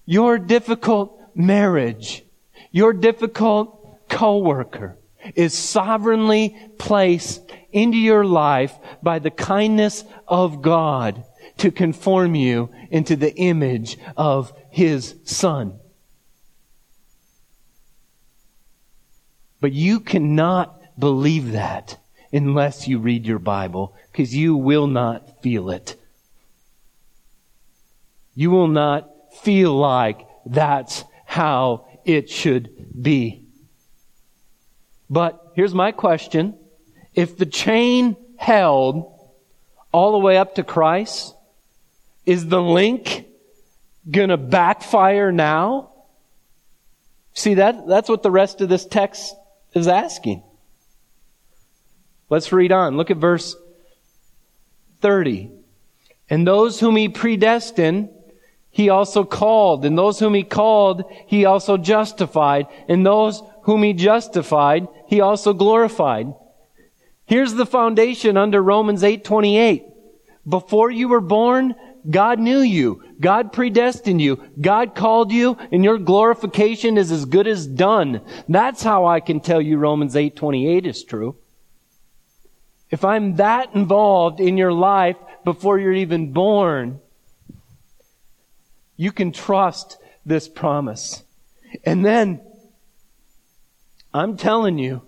[0.05, 2.25] Your difficult marriage,
[2.71, 4.99] your difficult coworker
[5.35, 11.25] is sovereignly placed into your life by the kindness of God
[11.59, 15.79] to conform you into the image of His Son.
[19.61, 21.99] But you cannot believe that
[22.33, 25.97] unless you read your Bible because you will not feel it.
[28.35, 29.09] You will not
[29.43, 33.45] feel like that's how it should be.
[35.09, 36.59] But here's my question.
[37.15, 39.13] If the chain held
[39.93, 41.35] all the way up to Christ,
[42.25, 43.27] is the link
[44.11, 45.91] gonna backfire now?
[47.35, 49.35] See that, that's what the rest of this text
[49.75, 50.43] is asking.
[52.29, 52.97] Let's read on.
[52.97, 53.57] Look at verse
[55.01, 55.51] 30.
[56.31, 58.09] And those whom he predestined,
[58.71, 59.85] he also called.
[59.85, 62.69] And those whom he called, he also justified.
[62.89, 66.33] And those whom he justified, he also glorified.
[67.27, 69.85] Here's the foundation under Romans 8:28.
[70.49, 71.75] Before you were born,
[72.09, 73.03] God knew you.
[73.21, 74.43] God predestined you.
[74.61, 78.21] God called you and your glorification is as good as done.
[78.49, 81.37] That's how I can tell you Romans 8:28 is true.
[82.91, 87.01] If I'm that involved in your life before you're even born,
[88.97, 89.97] you can trust
[90.27, 91.23] this promise.
[91.85, 92.41] And then
[94.13, 95.03] I'm telling you,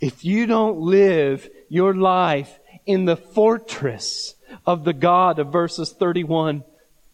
[0.00, 4.34] if you don't live your life in the fortress
[4.66, 6.64] of the God of verses 31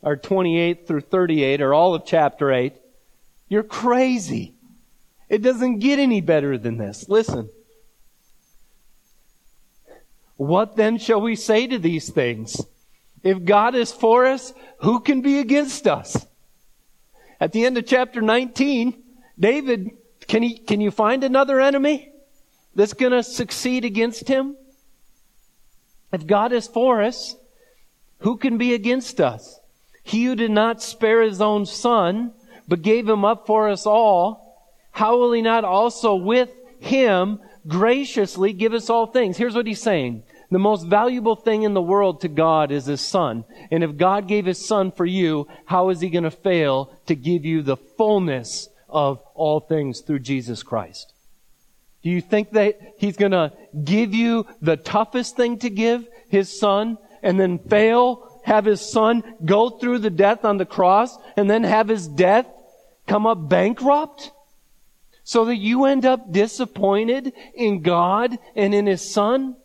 [0.03, 2.75] or 28 through 38 or all of chapter 8,
[3.49, 4.55] you're crazy.
[5.29, 7.09] It doesn't get any better than this.
[7.09, 7.49] Listen.
[10.37, 12.61] What then shall we say to these things?
[13.23, 16.27] If God is for us, who can be against us?
[17.41, 19.03] At the end of chapter 19,
[19.39, 19.91] David,
[20.29, 22.13] can he, can you find another enemy
[22.75, 24.57] that's gonna succeed against him?
[26.17, 27.37] If God is for us,
[28.21, 29.61] who can be against us?
[30.03, 32.33] He who did not spare his own son,
[32.67, 36.49] but gave him up for us all, how will he not also with
[36.81, 37.39] him
[37.69, 39.37] graciously give us all things?
[39.37, 40.23] Here's what he's saying.
[40.51, 43.45] The most valuable thing in the world to God is his son.
[43.71, 47.15] And if God gave his son for you, how is he going to fail to
[47.15, 51.13] give you the fullness of all things through Jesus Christ?
[52.03, 53.53] Do you think that he's going to
[53.85, 59.25] give you the toughest thing to give, his son, and then fail, have his son
[59.45, 62.47] go through the death on the cross, and then have his death
[63.07, 64.31] come up bankrupt?
[65.25, 69.57] So that you end up disappointed in God and in his son?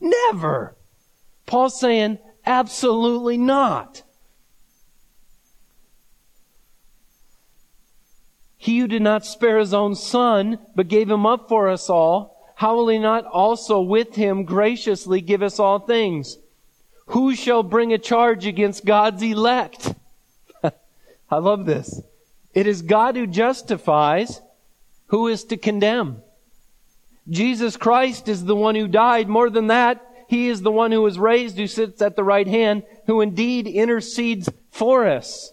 [0.00, 0.74] Never.
[1.44, 4.02] Paul's saying, absolutely not.
[8.62, 12.54] He who did not spare his own son, but gave him up for us all,
[12.54, 16.38] how will he not also with him graciously give us all things?
[17.06, 19.92] Who shall bring a charge against God's elect?
[20.62, 22.02] I love this.
[22.54, 24.40] It is God who justifies.
[25.06, 26.22] Who is to condemn?
[27.28, 29.28] Jesus Christ is the one who died.
[29.28, 32.46] More than that, He is the one who was raised, who sits at the right
[32.46, 35.52] hand, who indeed intercedes for us.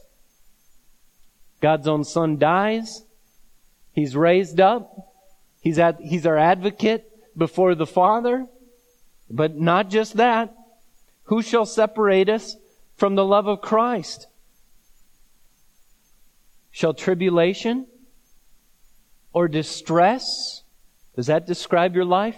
[1.62, 3.04] God's own son dies.
[3.92, 5.14] He's raised up.
[5.62, 7.06] He's he's our advocate
[7.38, 8.48] before the Father.
[9.30, 10.56] But not just that.
[11.24, 12.56] Who shall separate us
[12.96, 14.28] from the love of Christ?
[16.72, 17.88] Shall tribulation
[19.34, 20.64] or distress?
[21.16, 22.38] Does that describe your life?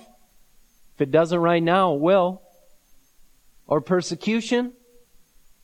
[0.95, 2.41] If it doesn't right now, it will.
[3.67, 4.73] Or persecution?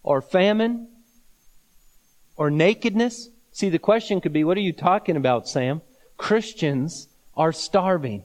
[0.03, 0.87] Or famine?
[2.35, 3.29] Or nakedness?
[3.57, 5.81] See, the question could be, what are you talking about, Sam?
[6.15, 8.23] Christians are starving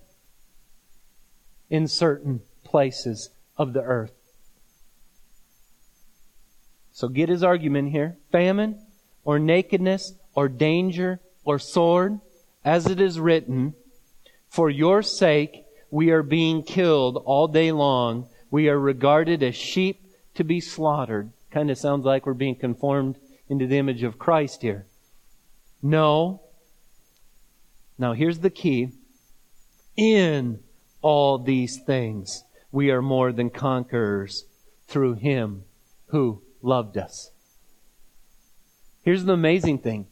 [1.71, 4.13] in certain places of the earth.
[6.93, 8.19] So get his argument here.
[8.31, 8.79] Famine,
[9.25, 12.21] or nakedness, or danger, or sword,
[12.63, 13.73] as it is written,
[14.51, 18.29] for your sake we are being killed all day long.
[18.51, 20.03] We are regarded as sheep
[20.35, 21.31] to be slaughtered.
[21.51, 23.17] Kind of sounds like we're being conformed
[23.49, 24.85] into the image of Christ here.
[25.83, 26.43] No.
[27.99, 28.93] Now here's the key.
[29.97, 30.61] In
[31.03, 34.45] all these things, we are more than conquerors
[34.87, 35.65] through Him
[36.07, 37.31] who loved us.
[39.03, 40.07] Here's the amazing thing.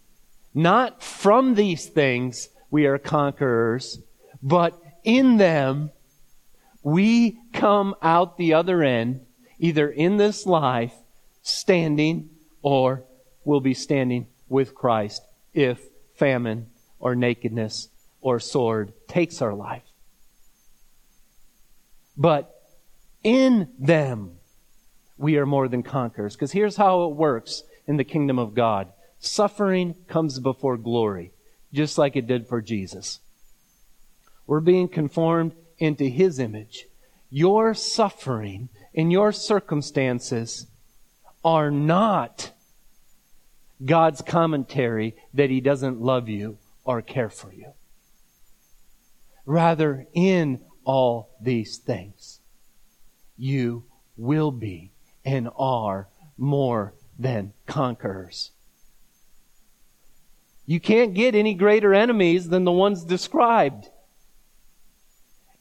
[0.53, 4.01] Not from these things we are conquerors,
[4.43, 5.93] but in them
[6.83, 9.21] we come out the other end,
[9.59, 10.95] either in this life,
[11.43, 12.31] standing,
[12.63, 13.05] or
[13.45, 15.23] will be standing with Christ
[15.55, 15.81] if
[16.15, 17.89] famine or nakedness
[18.21, 19.83] or sword takes our life.
[22.17, 22.55] But
[23.23, 24.39] in them
[25.17, 26.35] we are more than conquerors.
[26.35, 28.89] Because here's how it works in the kingdom of God.
[29.19, 31.33] Suffering comes before glory,
[31.73, 33.21] just like it did for Jesus.
[34.47, 36.87] We're being conformed into His image.
[37.31, 40.67] Your suffering and your circumstances
[41.45, 42.53] are not
[43.85, 47.73] God's commentary that He doesn't love you or care for you.
[49.47, 52.41] Rather, in all these things,
[53.37, 53.85] you
[54.17, 54.93] will be
[55.25, 58.51] and are more than conquerors.
[60.67, 63.89] You can't get any greater enemies than the ones described.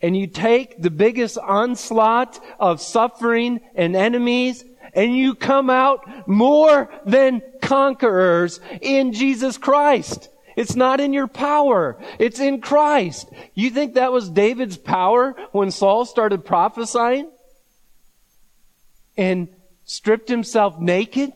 [0.01, 4.63] And you take the biggest onslaught of suffering and enemies
[4.94, 10.30] and you come out more than conquerors in Jesus Christ.
[10.56, 11.98] It's not in your power.
[12.18, 13.30] It's in Christ.
[13.54, 17.32] You think that was David's power when Saul started prophesying?
[19.18, 19.50] And
[19.86, 21.32] stripped himself naked?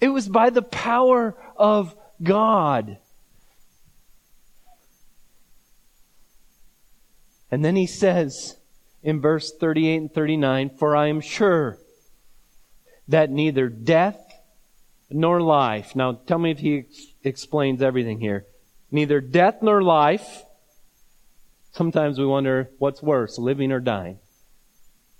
[0.00, 2.98] It was by the power of God.
[7.50, 8.57] And then he says
[9.02, 11.78] in verse 38 and 39, For I am sure
[13.06, 14.20] that neither death
[15.10, 15.96] nor life.
[15.96, 18.46] Now tell me if he ex- explains everything here.
[18.90, 20.42] Neither death nor life.
[21.72, 24.18] Sometimes we wonder what's worse, living or dying.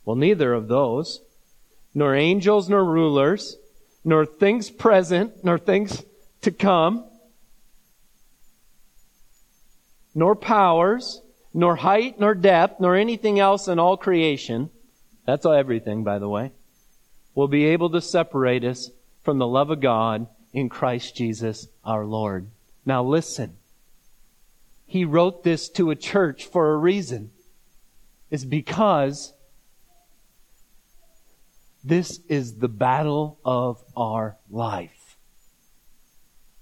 [0.05, 1.21] Well, neither of those,
[1.95, 3.57] nor angels nor rulers,
[4.05, 6.05] nor things present, nor things
[6.43, 7.05] to come,
[10.15, 11.21] nor powers,
[11.53, 14.71] nor height, nor depth, nor anything else in all creation,
[15.27, 16.53] that's everything, by the way,
[17.35, 18.91] will be able to separate us
[19.23, 22.49] from the love of God in Christ Jesus our Lord.
[22.87, 23.57] Now listen.
[24.87, 27.31] He wrote this to a church for a reason.
[28.31, 29.35] It's because
[31.85, 35.17] this is the battle of our life.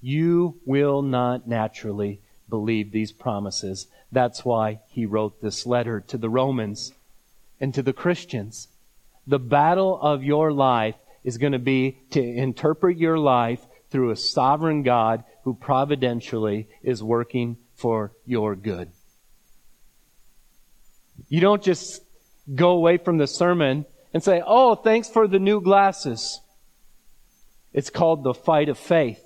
[0.00, 3.86] You will not naturally believe these promises.
[4.12, 6.92] That's why he wrote this letter to the Romans
[7.60, 8.68] and to the Christians.
[9.26, 10.94] The battle of your life
[11.24, 17.02] is going to be to interpret your life through a sovereign God who providentially is
[17.02, 18.90] working for your good.
[21.28, 22.02] You don't just
[22.54, 26.40] go away from the sermon and say, Oh, thanks for the new glasses.
[27.72, 29.22] It's called the fight of faith.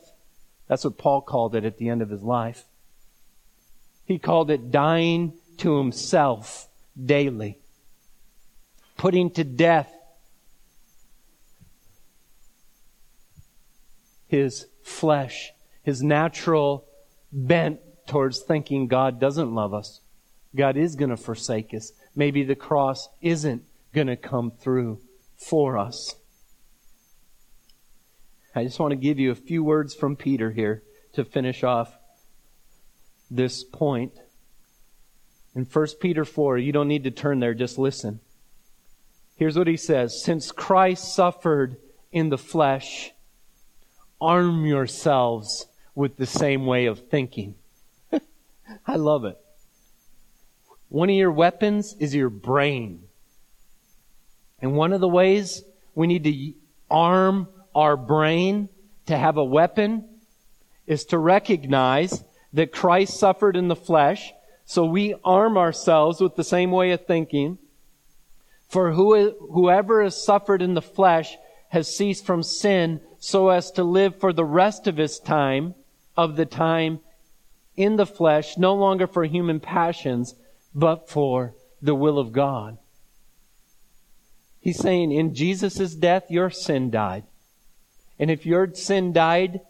[0.68, 2.64] That's what Paul called it at the end of his life.
[4.10, 6.68] He called it dying to himself
[7.00, 7.60] daily,
[8.96, 9.88] putting to death
[14.26, 15.52] his flesh,
[15.84, 16.88] his natural
[17.30, 20.00] bent towards thinking God doesn't love us.
[20.56, 21.92] God is going to forsake us.
[22.16, 23.62] Maybe the cross isn't
[23.94, 24.98] going to come through
[25.36, 26.16] for us.
[28.56, 30.82] I just want to give you a few words from Peter here
[31.12, 31.99] to finish off
[33.30, 34.12] this point.
[35.54, 38.20] In 1 Peter 4, you don't need to turn there, just listen.
[39.36, 41.76] Here's what he says Since Christ suffered
[42.12, 43.12] in the flesh,
[44.20, 47.54] arm yourselves with the same way of thinking.
[48.86, 49.38] I love it.
[50.88, 53.04] One of your weapons is your brain.
[54.60, 55.62] And one of the ways
[55.94, 56.52] we need to
[56.90, 58.68] arm our brain
[59.06, 60.04] to have a weapon
[60.86, 62.22] is to recognize
[62.52, 64.32] that Christ suffered in the flesh,
[64.64, 67.58] so we arm ourselves with the same way of thinking.
[68.68, 71.36] For who, whoever has suffered in the flesh
[71.68, 75.74] has ceased from sin so as to live for the rest of his time,
[76.16, 77.00] of the time
[77.76, 80.34] in the flesh, no longer for human passions,
[80.74, 82.78] but for the will of God.
[84.60, 87.24] He's saying in Jesus' death, your sin died.
[88.18, 89.60] And if your sin died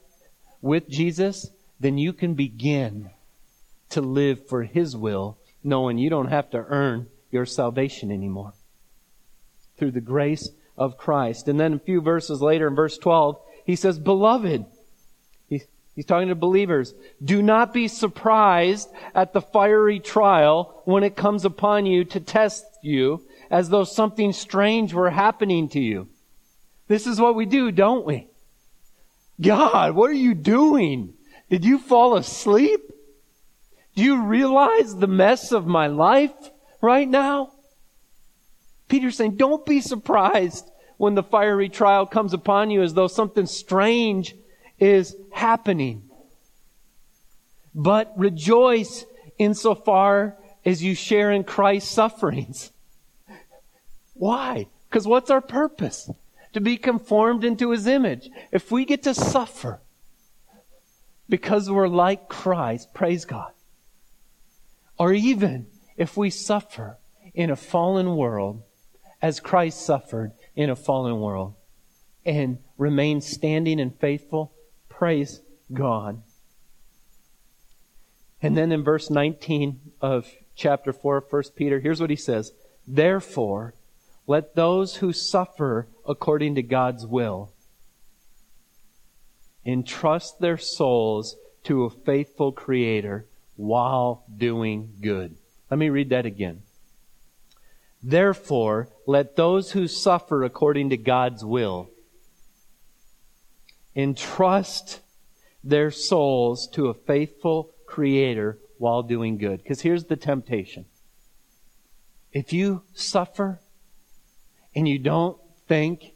[0.61, 1.51] with Jesus,
[1.81, 3.11] then you can begin
[3.89, 8.53] to live for His will, knowing you don't have to earn your salvation anymore.
[9.77, 11.49] Through the grace of Christ.
[11.49, 14.67] And then a few verses later in verse 12, he says, Beloved,
[16.01, 16.95] He's talking to believers.
[17.23, 22.65] Do not be surprised at the fiery trial when it comes upon you to test
[22.83, 26.09] you as though something strange were happening to you.
[26.89, 28.29] This is what we do, don't we?
[29.41, 31.15] God, what are you doing?
[31.51, 32.81] Did you fall asleep?
[33.97, 36.33] Do you realize the mess of my life
[36.81, 37.53] right now?
[38.89, 43.47] Peter's saying, don't be surprised when the fiery trial comes upon you as though something
[43.47, 44.35] strange
[44.79, 46.03] is happening.
[47.75, 49.05] But rejoice
[49.39, 52.71] insofar as you share in Christ's sufferings.
[54.15, 54.67] Why?
[54.89, 56.11] Because what's our purpose?
[56.53, 58.29] To be conformed into his image.
[58.53, 59.81] If we get to suffer
[61.31, 63.53] because we're like Christ, praise God.
[64.99, 66.99] Or even if we suffer
[67.33, 68.63] in a fallen world
[69.23, 71.55] as Christ suffered in a fallen world
[72.27, 74.53] and remain standing and faithful,
[74.89, 75.41] praise
[75.73, 76.23] God.
[78.43, 82.53] And then in verse 19 of chapter 4 of 1 Peter, here's what he says
[82.87, 83.75] Therefore,
[84.27, 87.53] let those who suffer according to God's will
[89.65, 95.37] entrust their souls to a faithful Creator while doing good.
[95.71, 96.63] Let me read that again.
[98.03, 101.91] Therefore, let those who suffer according to God's will
[103.95, 105.01] entrust
[105.63, 109.63] their souls to a faithful Creator while doing good.
[109.63, 110.87] Because here's the temptation.
[112.33, 113.61] If you suffer
[114.75, 115.37] and you don't
[115.69, 116.15] think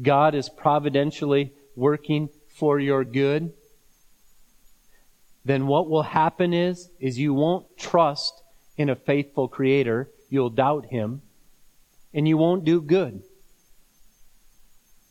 [0.00, 3.52] God is providentially working for your good,
[5.44, 8.42] then what will happen is, is you won't trust
[8.76, 10.08] in a faithful creator.
[10.28, 11.22] You'll doubt him
[12.14, 13.22] and you won't do good.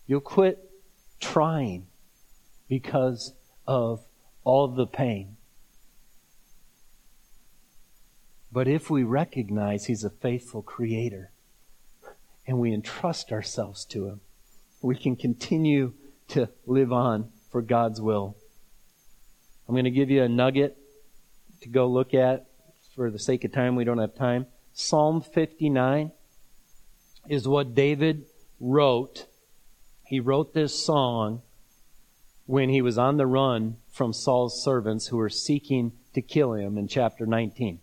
[0.08, 0.60] You'll quit
[1.20, 1.88] trying
[2.68, 3.34] because
[3.68, 4.04] of
[4.44, 5.38] all the pain.
[8.52, 11.32] But if we recognize He's a faithful Creator
[12.46, 14.22] and we entrust ourselves to Him,
[14.82, 15.94] we can continue
[16.32, 18.38] to live on for God's will.
[19.68, 20.78] I'm going to give you a nugget
[21.62, 22.48] to go look at.
[22.96, 24.48] For the sake of time, we don't have time.
[24.74, 26.12] Psalm 59
[27.30, 28.26] is what David
[28.60, 29.28] wrote.
[30.06, 31.42] He wrote this song
[32.46, 36.78] when he was on the run from Saul's servants who were seeking to kill him
[36.78, 37.80] in chapter 19.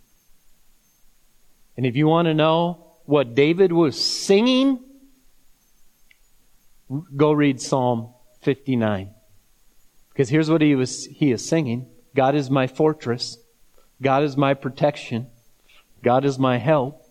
[1.76, 4.80] And if you want to know what David was singing,
[7.16, 8.12] go read Psalm
[8.48, 9.10] 59.
[10.08, 11.86] Because here's what he was he is singing.
[12.16, 13.36] God is my fortress.
[14.00, 15.26] God is my protection.
[16.02, 17.02] God is my help.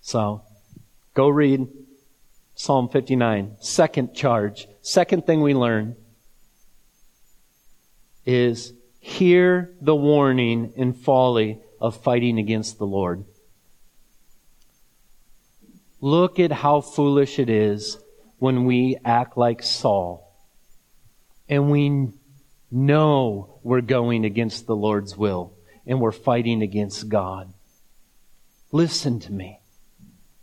[0.00, 0.42] So,
[1.14, 1.66] go read
[2.54, 3.56] Psalm 59.
[3.58, 4.68] Second charge.
[4.82, 5.96] Second thing we learn
[8.24, 13.24] is hear the warning in folly of fighting against the Lord.
[16.00, 17.98] Look at how foolish it is
[18.38, 20.36] when we act like Saul
[21.48, 22.08] and we
[22.70, 25.54] know we're going against the Lord's will
[25.86, 27.52] and we're fighting against God.
[28.70, 29.60] Listen to me.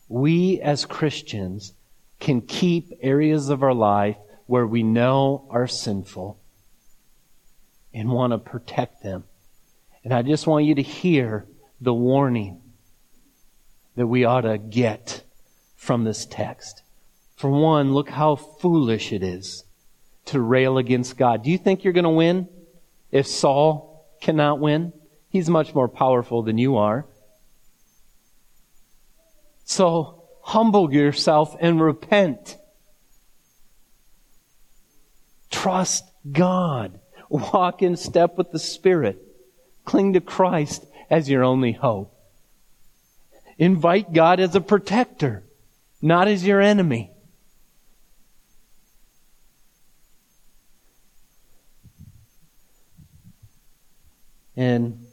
[0.10, 1.74] We as Christians
[2.20, 4.18] can keep areas of our life
[4.48, 6.40] where we know are sinful
[7.94, 9.24] and want to protect them
[10.06, 11.48] and I just want you to hear
[11.82, 12.62] the warning
[13.96, 15.24] that we ought to get
[15.76, 16.84] from this text.
[17.36, 19.66] For one, look how foolish it is
[20.26, 21.44] to rail against God.
[21.44, 22.48] Do you think you're going to win
[23.12, 24.94] if Saul cannot win?
[25.30, 27.06] He's much more powerful than you are.
[29.66, 32.58] So humble yourself and repent.
[35.52, 37.00] Trust God.
[37.30, 39.22] Walk in step with the Spirit.
[39.84, 42.14] Cling to Christ as your only hope.
[43.58, 45.44] Invite God as a protector,
[46.02, 47.12] not as your enemy.
[54.66, 55.06] And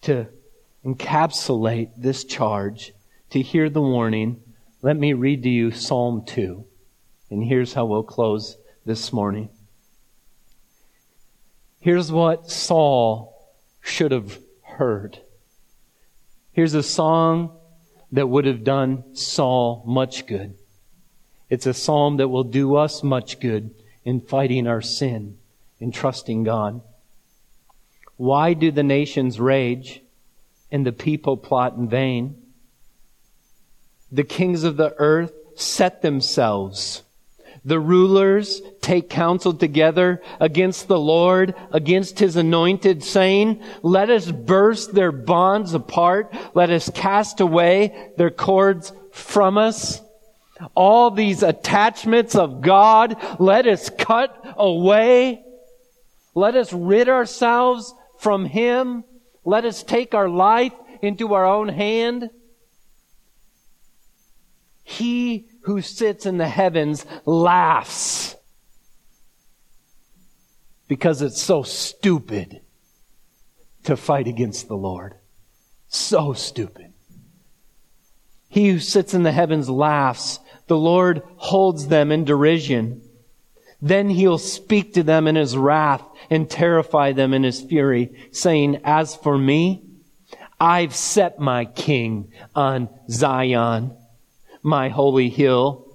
[0.00, 0.26] to
[0.86, 2.94] encapsulate this charge,
[3.28, 4.40] to hear the warning,
[4.80, 6.64] let me read to you Psalm 2.
[7.28, 8.56] And here's how we'll close
[8.86, 9.50] this morning.
[11.80, 15.18] Here's what Saul should have heard.
[16.52, 17.58] Here's a song
[18.12, 20.54] that would have done Saul much good.
[21.50, 23.74] It's a psalm that will do us much good
[24.06, 25.36] in fighting our sin,
[25.80, 26.80] in trusting God.
[28.20, 30.02] Why do the nations rage
[30.70, 32.36] and the people plot in vain?
[34.12, 37.02] The kings of the earth set themselves
[37.64, 44.94] the rulers take counsel together against the Lord, against his anointed, saying, Let us burst
[44.94, 46.34] their bonds apart.
[46.54, 50.00] Let us cast away their cords from us.
[50.74, 55.44] All these attachments of God, let us cut away.
[56.34, 59.02] Let us rid ourselves from him.
[59.44, 62.30] Let us take our life into our own hand.
[64.84, 68.36] He who sits in the heavens laughs
[70.88, 72.60] because it's so stupid
[73.84, 75.14] to fight against the Lord.
[75.88, 76.92] So stupid.
[78.48, 80.40] He who sits in the heavens laughs.
[80.66, 83.02] The Lord holds them in derision.
[83.80, 88.80] Then he'll speak to them in his wrath and terrify them in his fury, saying,
[88.84, 89.82] As for me,
[90.60, 93.96] I've set my king on Zion,
[94.62, 95.86] my holy hill.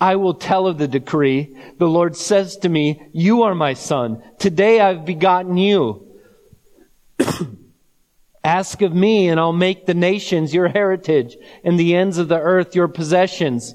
[0.00, 1.56] I will tell of the decree.
[1.78, 4.22] The Lord says to me, You are my son.
[4.38, 6.06] Today I've begotten you.
[8.44, 12.40] Ask of me, and I'll make the nations your heritage, and the ends of the
[12.40, 13.74] earth your possessions.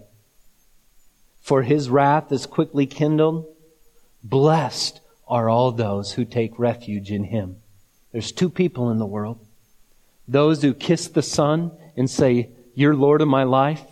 [1.51, 3.45] For his wrath is quickly kindled.
[4.23, 7.57] Blessed are all those who take refuge in him.
[8.13, 9.45] There's two people in the world.
[10.29, 13.83] Those who kiss the Son and say, You're Lord of my life.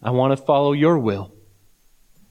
[0.00, 1.34] I want to follow your will.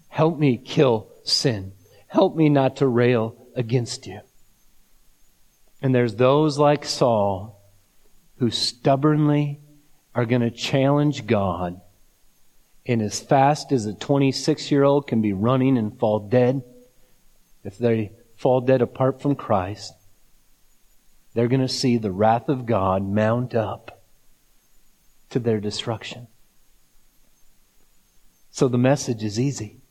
[0.08, 1.74] Help me kill sin.
[2.08, 4.22] Help me not to rail against you.
[5.82, 7.62] And there's those like Saul
[8.38, 9.60] who stubbornly
[10.16, 11.82] are going to challenge God.
[12.88, 16.64] And as fast as a 26 year old can be running and fall dead,
[17.66, 19.94] if they fall dead apart from Christ,
[21.34, 24.02] they're going to see the wrath of God mount up
[25.30, 26.28] to their destruction.
[28.52, 29.82] So the message is easy.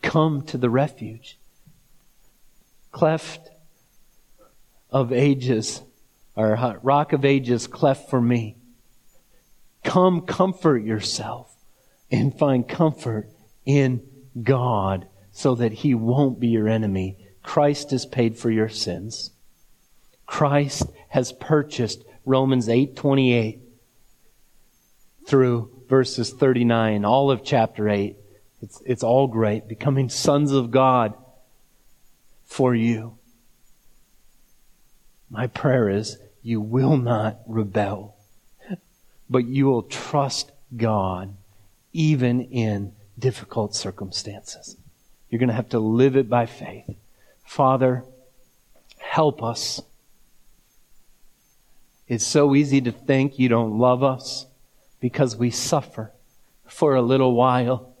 [0.00, 1.38] Come to the refuge.
[2.92, 3.50] Cleft
[4.90, 5.82] of ages
[6.34, 8.56] or rock of ages cleft for me.
[9.84, 11.47] Come comfort yourself
[12.10, 13.28] and find comfort
[13.64, 14.02] in
[14.42, 17.16] God so that he won't be your enemy.
[17.42, 19.30] Christ has paid for your sins.
[20.26, 23.60] Christ has purchased Romans 8:28
[25.26, 28.16] through verses 39, all of chapter 8.
[28.60, 31.14] It's, it's all great, becoming sons of God
[32.44, 33.16] for you.
[35.30, 38.16] My prayer is you will not rebel,
[39.30, 41.36] but you will trust God
[41.98, 44.76] even in difficult circumstances.
[45.28, 46.96] You're going to have to live it by faith.
[47.44, 48.04] Father,
[48.98, 49.82] help us.
[52.06, 54.46] It's so easy to think you don't love us
[55.00, 56.12] because we suffer
[56.68, 57.92] for a little while.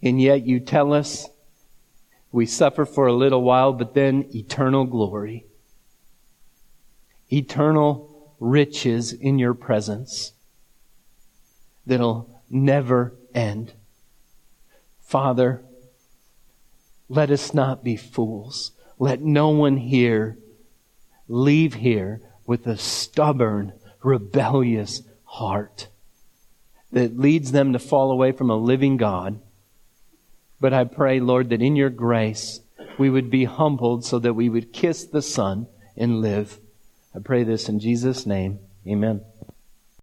[0.00, 1.28] And yet you tell us
[2.30, 5.46] we suffer for a little while, but then eternal glory
[7.32, 10.32] eternal riches in your presence
[11.86, 13.72] that'll never end.
[15.00, 15.62] Father,
[17.08, 18.72] let us not be fools.
[18.98, 20.36] Let no one here
[21.28, 23.72] leave here with a stubborn,
[24.02, 25.88] rebellious heart
[26.92, 29.40] that leads them to fall away from a living God.
[30.60, 32.60] But I pray, Lord, that in your grace
[32.98, 36.58] we would be humbled so that we would kiss the Son and live.
[37.14, 38.58] I pray this in Jesus' name.
[38.86, 39.22] Amen.